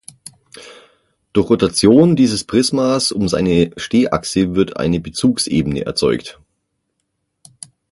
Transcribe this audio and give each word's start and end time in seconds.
Durch 1.31 1.51
Rotation 1.51 2.15
dieses 2.15 2.43
Prismas 2.43 3.11
um 3.11 3.27
seine 3.27 3.69
Stehachse 3.77 4.55
wird 4.55 4.77
eine 4.77 4.99
Bezugsebene 4.99 5.85
erzeugt. 5.85 6.39